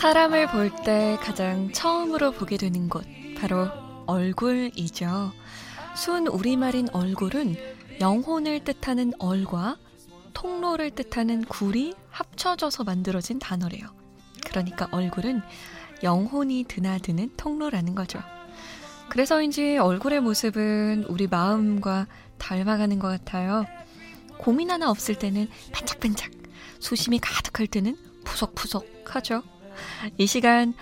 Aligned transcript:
사람을 0.00 0.46
볼 0.46 0.70
때 0.82 1.18
가장 1.20 1.70
처음으로 1.72 2.32
보게 2.32 2.56
되는 2.56 2.88
곳, 2.88 3.04
바로 3.38 3.68
얼굴이죠. 4.06 5.30
순 5.94 6.26
우리말인 6.26 6.88
얼굴은 6.94 7.54
영혼을 8.00 8.64
뜻하는 8.64 9.12
얼과 9.18 9.76
통로를 10.32 10.92
뜻하는 10.92 11.44
굴이 11.44 11.92
합쳐져서 12.08 12.84
만들어진 12.84 13.38
단어래요. 13.38 13.88
그러니까 14.46 14.88
얼굴은 14.90 15.42
영혼이 16.02 16.64
드나드는 16.66 17.32
통로라는 17.36 17.94
거죠. 17.94 18.20
그래서인지 19.10 19.76
얼굴의 19.76 20.20
모습은 20.20 21.04
우리 21.10 21.26
마음과 21.26 22.06
닮아가는 22.38 22.98
것 22.98 23.08
같아요. 23.08 23.66
고민 24.38 24.70
하나 24.70 24.88
없을 24.88 25.18
때는 25.18 25.46
반짝반짝, 25.72 26.30
수심이 26.78 27.18
가득할 27.18 27.66
때는 27.66 27.98
푸석푸석 28.24 28.86
하죠. 29.14 29.42
이 30.18 30.26
시간 30.26 30.74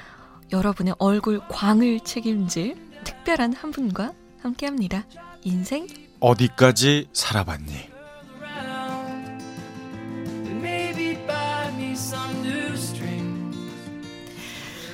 여러분의 0.53 0.95
얼굴 0.99 1.41
광을 1.49 2.01
책임질 2.01 2.77
특별한 3.05 3.53
한 3.55 3.71
분과 3.71 4.13
함께 4.41 4.67
합니다. 4.67 5.05
인생 5.43 5.87
어디까지 6.21 7.09
살아봤니? 7.13 7.99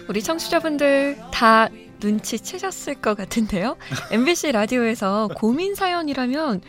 우리 0.06 0.23
청취자분들 0.23 1.18
다 1.32 1.68
눈치채셨을 2.04 2.96
것 2.96 3.16
같은데요. 3.16 3.76
MBC 4.10 4.52
라디오에서 4.52 5.28
고민 5.34 5.74
사연이라면 5.74 6.60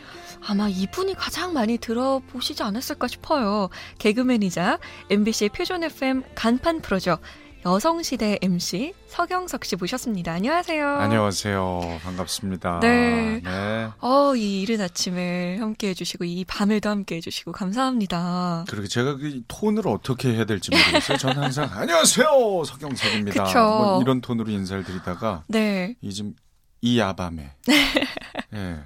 아마 0.48 0.68
이분이 0.68 1.14
가장 1.14 1.52
많이 1.52 1.76
들어보시지 1.76 2.62
않았을까 2.62 3.06
싶어요. 3.08 3.68
개그맨이자 3.98 4.78
MBC 5.10 5.50
표준 5.50 5.84
FM 5.84 6.22
간판 6.34 6.80
프로죠. 6.80 7.18
여성시대 7.66 8.38
MC 8.42 8.94
서경석 9.08 9.64
씨 9.64 9.74
모셨습니다. 9.74 10.32
안녕하세요. 10.32 10.86
안녕하세요. 10.86 11.98
반갑습니다. 12.04 12.78
네. 12.78 13.40
네. 13.42 13.88
어, 14.00 14.36
이 14.36 14.62
이른 14.62 14.80
아침에 14.80 15.58
함께 15.58 15.88
해주시고, 15.88 16.24
이 16.26 16.44
밤에도 16.44 16.90
함께 16.90 17.16
해주시고, 17.16 17.50
감사합니다. 17.50 18.66
그렇게 18.68 18.86
제가 18.86 19.16
그 19.16 19.42
톤을 19.48 19.88
어떻게 19.88 20.34
해야 20.34 20.44
될지 20.44 20.70
모르겠어요. 20.70 21.18
저는 21.18 21.42
항상, 21.42 21.68
안녕하세요! 21.72 22.62
서경석입니다. 22.64 23.44
그쵸. 23.44 23.58
뭐 23.58 24.00
이런 24.00 24.20
톤으로 24.20 24.48
인사를 24.48 24.84
드리다가, 24.84 25.42
네. 25.48 25.96
이즘 26.00 26.34
이 26.82 27.00
야밤에. 27.00 27.50
네. 28.50 28.78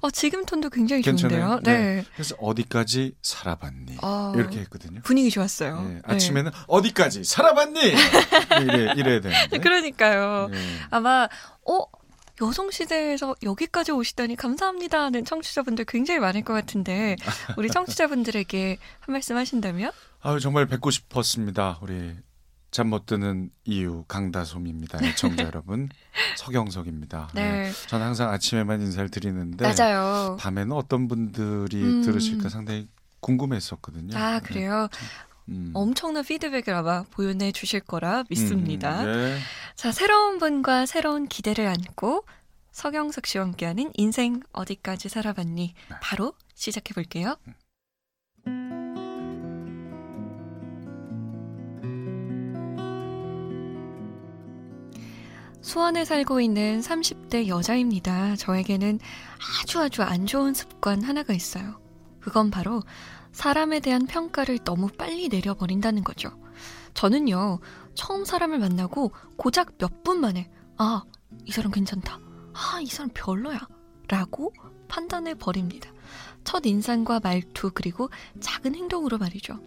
어, 0.00 0.10
지금 0.10 0.44
톤도 0.44 0.70
굉장히 0.70 1.02
괜찮아요? 1.02 1.40
좋은데요. 1.40 1.60
네. 1.62 1.96
네. 1.96 2.04
그래서 2.14 2.34
어디까지 2.38 3.14
살아봤니? 3.22 3.98
어, 4.02 4.32
이렇게 4.36 4.60
했거든요. 4.60 5.00
분위기 5.02 5.30
좋았어요. 5.30 5.82
네. 5.82 6.00
아침에는 6.04 6.50
어디까지 6.66 7.24
살아봤니? 7.24 7.80
이래, 7.80 8.92
이래야 8.96 9.20
되는데. 9.20 9.58
그러니까요. 9.60 10.48
네. 10.50 10.58
아마, 10.90 11.28
어? 11.66 11.84
여성시대에서 12.42 13.36
여기까지 13.42 13.92
오시다니 13.92 14.34
감사합니다 14.34 14.98
하는 14.98 15.26
청취자분들 15.26 15.84
굉장히 15.84 16.20
많을 16.20 16.42
것 16.42 16.54
같은데, 16.54 17.16
우리 17.58 17.68
청취자분들에게 17.68 18.78
한 19.00 19.12
말씀 19.12 19.36
하신다면? 19.36 19.92
아유, 20.22 20.40
정말 20.40 20.66
뵙고 20.66 20.90
싶었습니다. 20.90 21.78
우리 21.82 22.14
잠 22.70 22.88
못 22.88 23.06
드는 23.06 23.50
이유 23.64 24.04
강다솜입니다. 24.08 24.98
애청자 25.04 25.44
여러분 25.46 25.88
서경석입니다. 26.36 27.30
네. 27.34 27.64
네. 27.64 27.72
저는 27.88 28.06
항상 28.06 28.30
아침에만 28.30 28.80
인사를 28.80 29.10
드리는데 29.10 29.72
맞아요. 29.74 30.36
밤에는 30.40 30.72
어떤 30.72 31.08
분들이 31.08 31.82
음. 31.82 32.02
들으실까 32.02 32.48
상당히 32.48 32.88
궁금했었거든요. 33.20 34.16
아, 34.16 34.40
그래요? 34.40 34.88
네. 34.92 35.54
음. 35.54 35.70
엄청난 35.74 36.24
피드백을 36.24 36.72
아마 36.74 37.02
보여내 37.10 37.50
주실 37.52 37.80
거라 37.80 38.24
믿습니다. 38.30 39.02
음, 39.02 39.06
네. 39.12 39.38
자, 39.74 39.90
새로운 39.90 40.38
분과 40.38 40.86
새로운 40.86 41.26
기대를 41.26 41.66
안고 41.66 42.24
서경석 42.70 43.26
씨와 43.26 43.44
함께하는 43.46 43.90
인생 43.94 44.42
어디까지 44.52 45.08
살아봤니? 45.08 45.74
네. 45.90 45.96
바로 46.00 46.34
시작해 46.54 46.94
볼게요. 46.94 47.36
수원에 55.70 56.04
살고 56.04 56.40
있는 56.40 56.80
30대 56.80 57.46
여자입니다. 57.46 58.34
저에게는 58.34 58.98
아주 59.62 59.78
아주 59.78 60.02
안 60.02 60.26
좋은 60.26 60.52
습관 60.52 61.00
하나가 61.00 61.32
있어요. 61.32 61.80
그건 62.18 62.50
바로 62.50 62.82
사람에 63.30 63.78
대한 63.78 64.04
평가를 64.08 64.58
너무 64.64 64.88
빨리 64.88 65.28
내려버린다는 65.28 66.02
거죠. 66.02 66.30
저는요, 66.94 67.60
처음 67.94 68.24
사람을 68.24 68.58
만나고 68.58 69.12
고작 69.36 69.78
몇 69.78 70.02
분 70.02 70.20
만에, 70.20 70.50
아, 70.76 71.04
이 71.44 71.52
사람 71.52 71.70
괜찮다. 71.70 72.18
아, 72.52 72.80
이 72.82 72.86
사람 72.86 73.10
별로야. 73.14 73.60
라고 74.08 74.52
판단해 74.88 75.34
버립니다. 75.34 75.88
첫 76.42 76.66
인상과 76.66 77.20
말투, 77.20 77.70
그리고 77.72 78.10
작은 78.40 78.74
행동으로 78.74 79.18
말이죠. 79.18 79.60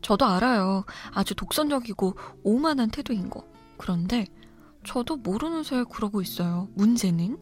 저도 0.00 0.26
알아요. 0.26 0.84
아주 1.12 1.34
독선적이고 1.34 2.14
오만한 2.44 2.90
태도인 2.90 3.28
거. 3.30 3.44
그런데 3.78 4.28
저도 4.84 5.16
모르는 5.16 5.62
새에 5.62 5.84
그러고 5.84 6.20
있어요. 6.22 6.68
문제는 6.74 7.38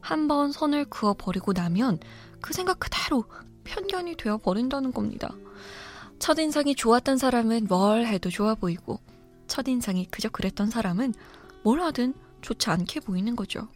한 0.00 0.28
번 0.28 0.52
선을 0.52 0.84
그어 0.86 1.14
버리고 1.14 1.52
나면 1.52 1.98
그 2.40 2.52
생각 2.54 2.78
그대로 2.78 3.24
편견이 3.64 4.16
되어 4.16 4.38
버린다는 4.38 4.92
겁니다. 4.92 5.34
첫인상이 6.18 6.74
좋았던 6.76 7.18
사람은 7.18 7.66
뭘 7.68 8.06
해도 8.06 8.30
좋아 8.30 8.54
보이고 8.54 9.00
첫인상이 9.48 10.06
그저 10.06 10.28
그랬던 10.28 10.70
사람은 10.70 11.12
뭘 11.64 11.80
하든 11.80 12.14
좋지 12.42 12.70
않게 12.70 13.00
보이는 13.00 13.34
거죠. 13.34 13.68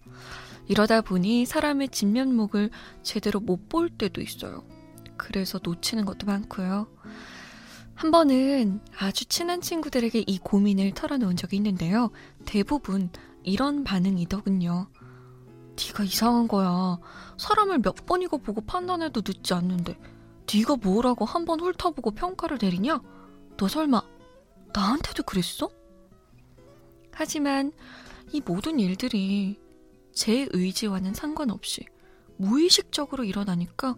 이러다 0.69 1.01
보니 1.01 1.47
사람의 1.47 1.89
진면목을 1.89 2.71
제대로 3.03 3.41
못 3.41 3.69
볼 3.69 3.89
때도 3.91 4.21
있어요. 4.21 4.65
그래서 5.17 5.59
놓치는 5.63 6.05
것도 6.05 6.27
많고요. 6.27 6.87
한 8.01 8.11
번은 8.13 8.81
아주 8.99 9.27
친한 9.27 9.61
친구들에게 9.61 10.25
이 10.27 10.39
고민을 10.39 10.93
털어놓은 10.93 11.37
적이 11.37 11.57
있는데요. 11.57 12.09
대부분 12.47 13.11
이런 13.43 13.85
반응이더군요. 13.85 14.87
네가 15.77 16.05
이상한 16.05 16.49
거야. 16.49 16.99
사람을 17.37 17.81
몇 17.81 18.07
번이고 18.07 18.39
보고 18.39 18.63
판단해도 18.63 19.21
늦지 19.27 19.53
않는데 19.53 19.99
네가 20.51 20.77
뭐라고 20.77 21.27
한 21.27 21.45
번 21.45 21.61
훑어보고 21.61 22.13
평가를 22.13 22.57
내리냐? 22.63 23.03
너 23.59 23.69
설마 23.69 24.01
나한테도 24.73 25.25
그랬어? 25.25 25.69
하지만 27.13 27.71
이 28.33 28.41
모든 28.41 28.81
일들이 28.81 29.61
제 30.15 30.49
의지와는 30.53 31.13
상관없이 31.13 31.85
무의식적으로 32.39 33.25
일어나니까 33.25 33.95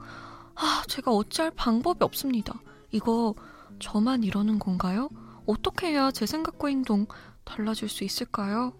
아, 0.57 0.83
제가 0.89 1.12
어찌할 1.12 1.53
방법이 1.53 2.03
없습니다. 2.03 2.61
이거 2.91 3.37
저만 3.82 4.22
이러는 4.22 4.59
건가요? 4.59 5.10
어떻게 5.44 5.88
해야 5.88 6.12
제 6.12 6.25
생각과 6.25 6.69
행동 6.69 7.06
달라질 7.44 7.88
수 7.88 8.04
있을까요? 8.04 8.72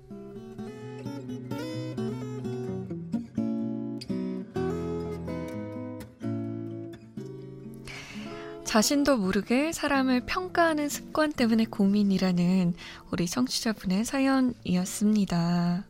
자신도 8.64 9.18
모르게 9.18 9.72
사람을 9.72 10.24
평가하는 10.24 10.88
습관 10.88 11.30
때문에 11.32 11.66
고민이라는 11.66 12.74
우리 13.10 13.26
청취자분의 13.26 14.04
사연이었습니다. 14.06 15.84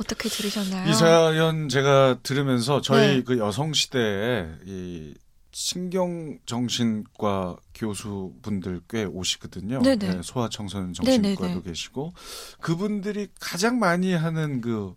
어떻게 0.00 0.28
들으셨나요? 0.28 0.88
이 0.88 0.94
사연 0.94 1.68
제가 1.68 2.20
들으면서 2.22 2.80
저희 2.80 3.16
네. 3.16 3.22
그 3.22 3.38
여성 3.38 3.72
시대에 3.74 4.46
이 4.64 5.14
신경정신과 5.54 7.56
교수분들 7.74 8.82
꽤 8.88 9.04
오시거든요. 9.04 9.82
네네. 9.82 10.14
네, 10.16 10.20
소아청소년 10.22 10.92
정신과도 10.92 11.42
네네네. 11.42 11.62
계시고 11.62 12.12
그분들이 12.60 13.28
가장 13.40 13.78
많이 13.78 14.12
하는 14.14 14.60
그 14.60 14.94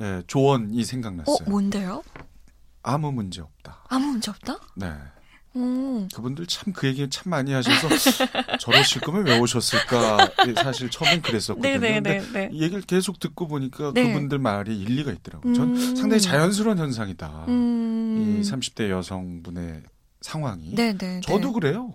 예, 0.00 0.22
조언이 0.26 0.80
어, 0.80 0.84
생각났어요. 0.84 1.48
뭔데요? 1.48 2.02
아무 2.82 3.12
문제 3.12 3.40
없다. 3.40 3.84
아무 3.88 4.06
문제 4.08 4.30
없다? 4.30 4.58
네. 4.76 4.92
오, 5.56 6.08
그분들 6.12 6.46
참 6.48 6.72
그 6.74 6.88
얘기 6.88 7.08
참 7.08 7.30
많이 7.30 7.52
하셔서 7.52 7.86
저러실 8.58 9.00
거면 9.02 9.24
왜 9.24 9.38
오셨을까 9.38 10.30
예, 10.48 10.54
사실 10.54 10.90
처음엔 10.90 11.22
그랬었거든요. 11.22 11.78
근데 11.78 12.50
얘기를 12.52 12.80
계속 12.82 13.20
듣고 13.20 13.46
보니까 13.46 13.92
네. 13.94 14.08
그분들 14.08 14.38
말이 14.40 14.76
일리가 14.76 15.12
있더라고요. 15.12 15.54
전 15.54 15.76
음. 15.76 15.96
상당히 15.96 16.20
자연스러운 16.20 16.78
현상이다. 16.78 17.44
음. 17.48 18.38
이 18.38 18.42
30대 18.42 18.90
여성분의 18.90 19.84
상황이. 20.28 20.74
네네. 20.74 21.20
저도 21.20 21.52
그래요. 21.52 21.92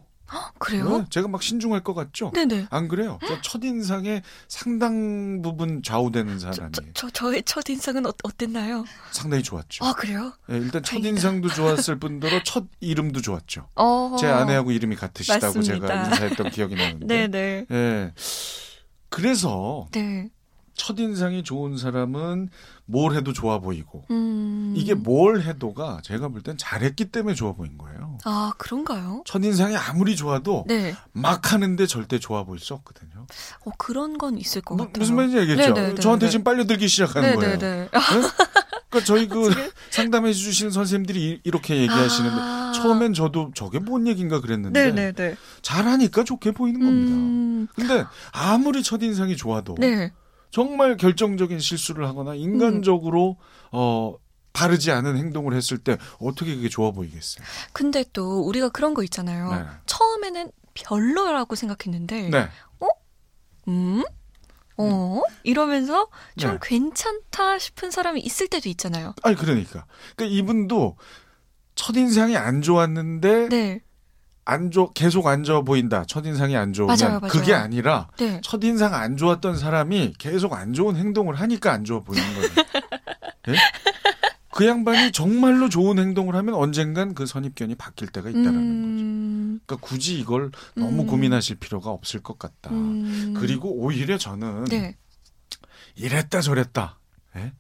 그래요? 0.60 1.00
네, 1.00 1.06
제가 1.10 1.28
막 1.28 1.42
신중할 1.42 1.84
것 1.84 1.96
같죠? 1.96 2.30
네네. 2.36 2.68
안 2.70 2.88
그래요? 2.88 3.18
저 3.28 3.42
첫인상에 3.42 4.22
상당 4.48 5.42
부분 5.42 5.82
좌우되는 5.82 6.38
저, 6.38 6.52
사람이 6.52 6.72
저, 6.76 6.84
저, 6.94 7.10
저 7.10 7.34
의 7.34 7.42
첫인상은 7.42 8.06
어, 8.06 8.14
어땠나요? 8.22 8.86
상당히 9.12 9.42
좋았죠. 9.42 9.84
아, 9.84 9.94
그래요? 9.94 10.32
예, 10.52 10.58
일단. 10.58 10.84
첫인상도 10.84 11.50
좋았을 11.50 11.98
뿐더러 12.00 12.44
첫 12.44 12.66
이름도 12.80 13.22
좋았죠. 13.24 13.68
어. 13.76 14.16
제 14.20 14.28
아내하고 14.28 14.70
이름이 14.72 14.96
같으시다고 14.98 15.46
맞습니다. 15.58 15.88
제가 15.88 16.04
인사했던 16.06 16.52
기억이 16.52 16.76
나는데. 16.76 17.08
네네. 17.08 17.66
예. 17.72 18.14
그래서 19.10 19.88
네. 19.92 20.30
첫인상이 20.80 21.44
좋은 21.44 21.78
사람은 21.78 22.50
뭘 22.86 23.16
해도 23.16 23.34
좋아 23.34 23.60
보이고 23.60 24.06
음. 24.10 24.74
이게 24.76 24.94
뭘 24.96 25.42
해도가 25.42 26.00
제가 26.04 26.30
볼 26.30 26.42
땐 26.42 26.56
잘했기 26.58 27.12
때문에 27.12 27.36
좋아 27.36 27.52
보인 27.54 27.78
거예요. 27.78 28.18
아, 28.24 28.54
그런가요? 28.58 29.24
첫인상이 29.26 29.76
아무리 29.76 30.16
좋아도 30.16 30.64
네. 30.68 30.96
막 31.12 31.52
하는데 31.54 31.86
절대 31.86 32.18
좋아 32.18 32.44
보일 32.46 32.60
수 32.62 32.74
없거든요. 32.74 33.28
어, 33.66 33.72
그런 33.78 34.18
건 34.18 34.38
있을 34.38 34.62
것 34.62 34.76
뭐, 34.76 34.88
같아요. 34.88 35.00
무슨 35.02 35.16
말인지 35.18 35.38
알겠죠? 35.38 35.74
네, 35.74 35.82
네, 35.82 35.90
네, 35.90 35.96
저한테 35.96 36.26
네. 36.28 36.30
지금 36.32 36.44
빨려들기 36.46 36.88
시작하는 36.88 37.36
거예요. 37.36 37.58
네네네. 37.58 37.90
그러니까 38.90 39.06
저희 39.06 39.28
그 39.28 39.50
상담해 39.92 40.34
주시는 40.34 40.72
선생님들이 40.72 41.24
이- 41.24 41.40
이렇게 41.44 41.76
얘기하시는데 41.78 42.38
아. 42.40 42.72
처음엔 42.76 43.14
저도 43.14 43.52
저게 43.54 43.80
뭔 43.80 44.08
얘기인가 44.08 44.40
그랬는데 44.42 44.92
네네네. 44.92 45.36
잘하니까 45.62 46.24
좋게 46.24 46.52
보이는 46.54 46.80
겁니다. 46.80 47.12
음, 47.14 47.68
근데 47.76 48.06
아무리 48.32 48.82
첫인상이 48.82 49.36
좋아도 49.36 49.76
네. 49.78 50.12
정말 50.52 50.98
결정적인 50.98 51.60
실수를 51.60 52.08
하거나 52.08 52.36
인간적으로 52.36 53.38
어 53.72 54.16
바르지 54.54 54.92
않은 54.92 55.18
행동을 55.18 55.54
했을 55.54 55.78
때 55.78 55.98
어떻게 56.20 56.56
그게 56.56 56.70
좋아 56.70 56.92
보이겠어요? 56.92 57.46
근데 57.72 58.04
또 58.14 58.42
우리가 58.42 58.70
그런 58.70 58.94
거 58.94 59.04
있잖아요. 59.04 59.52
네. 59.52 59.66
처음에는 59.86 60.52
별로라고 60.74 61.56
생각했는데, 61.56 62.30
네. 62.30 62.50
음? 63.68 64.04
어? 64.78 65.22
이러면서 65.44 66.08
좀 66.38 66.52
네. 66.52 66.58
괜찮다 66.62 67.60
싶은 67.60 67.92
사람이 67.92 68.22
있을 68.22 68.48
때도 68.48 68.70
있잖아요. 68.70 69.14
아니 69.24 69.36
그러니까. 69.36 69.86
그러니까 70.16 70.38
이분도 70.38 70.98
첫인상이 71.76 72.36
안 72.38 72.62
좋았는데 72.62 73.50
네. 73.50 73.82
안 74.46 74.72
좋, 74.72 74.92
계속 74.94 75.28
안 75.28 75.44
좋아 75.44 75.62
보인다. 75.62 76.04
첫인상이 76.06 76.56
안 76.56 76.74
좋으면 76.74 76.98
맞아요, 77.00 77.20
맞아요. 77.20 77.32
그게 77.32 77.54
아니라 77.54 78.08
네. 78.18 78.42
첫인상 78.44 78.94
안 78.96 79.16
좋았던 79.16 79.58
사람이 79.58 80.16
계속 80.18 80.54
안 80.54 80.74
좋은 80.74 80.96
행동을 80.96 81.36
하니까 81.36 81.72
안 81.72 81.86
좋아 81.86 82.00
보이는 82.02 82.26
거예요. 82.34 82.50
예? 83.50 83.56
그 84.52 84.66
양반이 84.66 85.12
정말로 85.12 85.70
좋은 85.70 86.00
행동을 86.00 86.36
하면 86.36 86.56
언젠간 86.56 87.14
그 87.14 87.26
선입견이 87.26 87.76
바뀔 87.76 88.10
때가 88.10 88.30
있다라는 88.30 88.52
거죠. 88.52 88.60
음, 88.60 89.60
그러니까 89.66 89.88
굳이 89.88 90.20
이걸 90.20 90.52
너무 90.76 91.04
음. 91.04 91.08
고민하실 91.08 91.58
필요가 91.58 91.92
없을 91.92 92.22
것 92.22 92.38
같다. 92.38 92.72
음. 92.72 93.36
그리고 93.38 93.72
오히려 93.72 94.18
저는 94.18 94.66
네. 94.66 94.98
이랬다 95.96 96.42
저랬다. 96.42 97.00
예? 97.38 97.54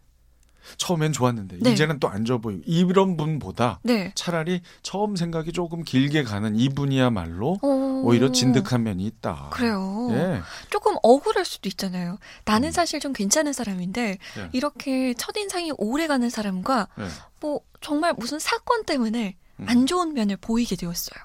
처음엔 0.77 1.11
좋았는데 1.13 1.57
네. 1.61 1.71
이제는 1.71 1.99
또 1.99 2.09
안 2.09 2.25
좋아 2.25 2.37
보이고 2.39 2.61
이런 2.65 3.17
분보다 3.17 3.79
네. 3.83 4.11
차라리 4.15 4.61
처음 4.81 5.15
생각이 5.15 5.51
조금 5.53 5.83
길게 5.83 6.23
가는 6.23 6.55
이분이야말로 6.55 7.59
어, 7.61 8.01
오히려 8.03 8.31
진득한 8.31 8.83
면이 8.83 9.05
있다. 9.05 9.49
그래요. 9.51 10.07
예. 10.11 10.41
조금 10.71 10.95
억울할 11.03 11.45
수도 11.45 11.69
있잖아요. 11.69 12.17
나는 12.45 12.69
음. 12.69 12.71
사실 12.71 12.99
좀 12.99 13.13
괜찮은 13.13 13.53
사람인데 13.53 14.17
네. 14.35 14.49
이렇게 14.53 15.13
첫인상이 15.13 15.71
오래 15.77 16.07
가는 16.07 16.29
사람과 16.29 16.87
예. 16.99 17.05
뭐 17.39 17.61
정말 17.81 18.13
무슨 18.17 18.39
사건 18.39 18.85
때문에 18.85 19.37
음. 19.59 19.65
안 19.69 19.85
좋은 19.85 20.13
면을 20.13 20.37
보이게 20.37 20.75
되었어요. 20.75 21.19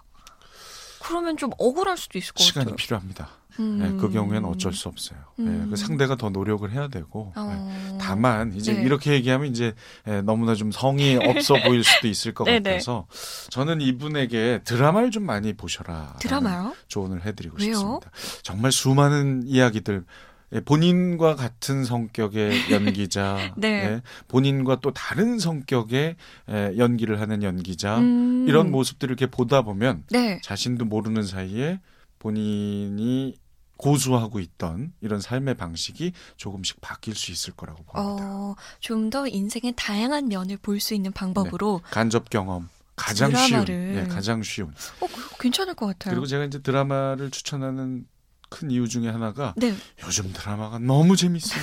그러면 1.00 1.36
좀 1.36 1.50
억울할 1.58 1.96
수도 1.98 2.18
있을 2.18 2.32
것 2.32 2.42
시간이 2.42 2.64
같아요. 2.66 2.76
필요합니다. 2.76 3.28
음. 3.58 3.80
예, 3.82 4.00
그 4.00 4.10
경우에는 4.10 4.48
어쩔 4.48 4.72
수 4.72 4.88
없어요. 4.88 5.18
음. 5.38 5.64
예, 5.66 5.70
그 5.70 5.76
상대가 5.76 6.16
더 6.16 6.30
노력을 6.30 6.70
해야 6.70 6.88
되고. 6.88 7.32
예. 7.36 7.40
어. 7.40 7.98
다만 8.00 8.52
이제 8.54 8.74
네. 8.74 8.82
이렇게 8.82 9.12
얘기하면 9.12 9.48
이제 9.50 9.74
예, 10.08 10.20
너무나 10.22 10.54
좀 10.54 10.72
성의 10.72 11.16
없어 11.28 11.54
보일 11.62 11.84
수도 11.84 12.08
있을 12.08 12.34
것 12.34 12.44
네네. 12.44 12.62
같아서 12.62 13.06
저는 13.50 13.80
이분에게 13.80 14.60
드라마를 14.64 15.10
좀 15.10 15.24
많이 15.24 15.52
보셔라. 15.52 16.16
드라마요? 16.20 16.74
조언을 16.88 17.24
해드리고 17.24 17.56
왜요? 17.60 17.74
싶습니다. 17.74 18.10
정말 18.42 18.72
수많은 18.72 19.44
이야기들 19.46 20.04
예, 20.52 20.60
본인과 20.60 21.34
같은 21.36 21.84
성격의 21.84 22.52
연기자, 22.70 23.54
네. 23.56 23.68
예, 23.68 24.02
본인과 24.28 24.80
또 24.80 24.92
다른 24.92 25.38
성격의 25.38 26.16
예, 26.50 26.74
연기를 26.78 27.20
하는 27.20 27.42
연기자 27.42 27.98
음. 27.98 28.46
이런 28.48 28.70
모습들을 28.70 29.10
이렇게 29.12 29.26
보다 29.30 29.62
보면 29.62 30.04
네. 30.10 30.40
자신도 30.42 30.84
모르는 30.84 31.22
사이에 31.24 31.80
본인이 32.18 33.34
고수하고 33.76 34.38
있던 34.40 34.92
이런 35.00 35.20
삶의 35.20 35.56
방식이 35.56 36.12
조금씩 36.36 36.80
바뀔 36.80 37.14
수 37.14 37.30
있을 37.32 37.54
거라고 37.54 37.82
봅니다. 37.84 38.24
어, 38.24 38.54
좀 38.80 39.10
더 39.10 39.26
인생의 39.26 39.74
다양한 39.76 40.28
면을 40.28 40.56
볼 40.56 40.80
수 40.80 40.94
있는 40.94 41.12
방법으로 41.12 41.80
간접 41.90 42.30
경험 42.30 42.68
가장 42.96 43.30
드라마를. 43.30 43.66
쉬운, 43.66 43.96
예, 43.96 44.08
가장 44.08 44.42
쉬운. 44.42 44.68
어, 45.00 45.06
괜찮을 45.40 45.74
것 45.74 45.86
같아요. 45.86 46.12
그리고 46.14 46.26
제가 46.26 46.44
이제 46.44 46.60
드라마를 46.60 47.30
추천하는 47.30 48.06
큰 48.50 48.70
이유 48.70 48.88
중에 48.88 49.08
하나가 49.08 49.52
네. 49.56 49.74
요즘 50.06 50.32
드라마가 50.32 50.78
너무 50.78 51.16
재밌어요. 51.16 51.60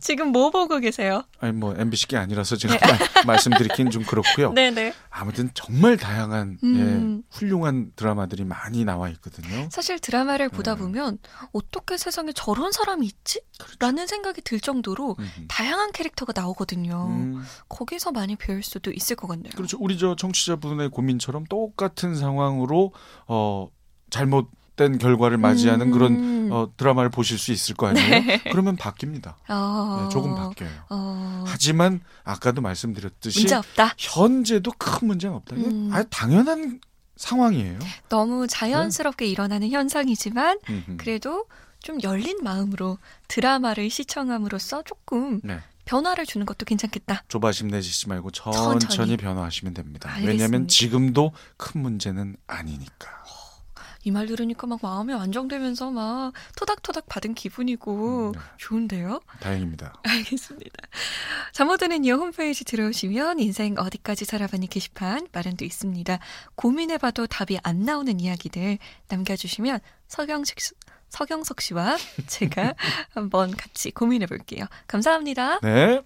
지금 0.00 0.28
뭐 0.28 0.50
보고 0.50 0.78
계세요? 0.78 1.24
아니 1.40 1.52
뭐 1.52 1.74
MBC 1.76 2.08
게 2.08 2.16
아니라서 2.16 2.56
제가 2.56 2.74
말- 2.86 2.98
말씀드리긴 3.26 3.90
좀 3.90 4.02
그렇고요. 4.04 4.52
네네. 4.52 4.92
아무튼 5.10 5.50
정말 5.54 5.96
다양한 5.96 6.58
음. 6.62 7.22
예, 7.22 7.24
훌륭한 7.36 7.92
드라마들이 7.96 8.44
많이 8.44 8.84
나와 8.84 9.08
있거든요. 9.10 9.68
사실 9.70 9.98
드라마를 9.98 10.48
보다 10.48 10.74
네. 10.74 10.80
보면 10.80 11.18
어떻게 11.52 11.96
세상에 11.96 12.32
저런 12.32 12.72
사람이 12.72 13.06
있지? 13.06 13.40
라는 13.78 14.06
생각이 14.06 14.40
들 14.42 14.60
정도로 14.60 15.16
음흠. 15.18 15.46
다양한 15.48 15.92
캐릭터가 15.92 16.32
나오거든요. 16.34 17.06
음, 17.10 17.44
거기서 17.68 18.12
많이 18.12 18.36
배울 18.36 18.62
수도 18.62 18.90
있을 18.90 19.16
것 19.16 19.28
같네요. 19.28 19.52
그렇죠. 19.54 19.76
우리 19.80 19.98
저 19.98 20.16
청취자분의 20.16 20.90
고민처럼 20.90 21.44
똑같은 21.44 22.14
상황으로 22.16 22.92
어 23.28 23.68
잘못 24.10 24.48
된 24.76 24.98
결과를 24.98 25.38
맞이하는 25.38 25.86
음. 25.86 25.90
그런 25.92 26.10
어, 26.54 26.72
드라마를 26.76 27.10
보실 27.10 27.38
수 27.38 27.52
있을 27.52 27.74
거 27.74 27.88
아니에요? 27.88 28.08
네. 28.08 28.42
그러면 28.50 28.76
바뀝니다. 28.76 29.34
어... 29.48 30.02
네, 30.02 30.08
조금 30.12 30.34
바뀌어요. 30.34 30.70
어... 30.90 31.44
하지만 31.46 32.00
아까도 32.22 32.60
말씀드렸듯이 32.60 33.40
문제 33.40 33.54
없다. 33.56 33.94
현재도 33.98 34.72
큰 34.78 35.08
문제는 35.08 35.36
없다. 35.36 35.56
음. 35.56 35.90
아주 35.92 36.08
당연한 36.10 36.80
상황이에요. 37.16 37.78
너무 38.08 38.46
자연스럽게 38.46 39.26
일어나는 39.26 39.70
현상이지만 39.70 40.58
음흠. 40.68 40.96
그래도 40.96 41.46
좀 41.80 41.98
열린 42.02 42.38
마음으로 42.42 42.98
드라마를 43.28 43.90
시청함으로써 43.90 44.82
조금 44.82 45.40
네. 45.44 45.60
변화를 45.84 46.24
주는 46.24 46.46
것도 46.46 46.64
괜찮겠다. 46.64 47.24
조바심 47.28 47.68
내시지 47.68 48.08
말고 48.08 48.30
천천히, 48.30 48.80
천천히. 48.80 49.16
변화하시면 49.18 49.74
됩니다. 49.74 50.08
알겠습니다. 50.08 50.32
왜냐하면 50.32 50.66
지금도 50.66 51.32
큰 51.58 51.82
문제는 51.82 52.36
아니니까. 52.46 53.23
이 54.04 54.10
말 54.10 54.26
들으니까 54.26 54.66
막 54.66 54.78
마음이 54.82 55.12
안정되면서 55.14 55.90
막 55.90 56.32
토닥토닥 56.56 57.06
받은 57.06 57.34
기분이고 57.34 58.28
음, 58.28 58.32
네. 58.32 58.38
좋은데요? 58.58 59.20
다행입니다. 59.40 59.94
알겠습니다. 60.06 60.70
잠못 61.52 61.80
드는 61.80 62.04
이어 62.04 62.16
홈페이지 62.16 62.64
들어오시면 62.64 63.38
인생 63.40 63.74
어디까지 63.78 64.24
살아봤니 64.24 64.68
게시판 64.68 65.28
마련돼 65.32 65.64
있습니다. 65.66 66.18
고민해봐도 66.54 67.26
답이 67.26 67.58
안 67.62 67.80
나오는 67.84 68.18
이야기들 68.20 68.78
남겨주시면 69.08 69.80
서경식 70.08 70.60
씨- 70.60 70.74
서경석 71.08 71.60
씨와 71.60 71.96
제가 72.26 72.74
한번 73.14 73.50
같이 73.56 73.90
고민해 73.90 74.26
볼게요. 74.26 74.66
감사합니다. 74.86 75.60
네. 75.60 76.02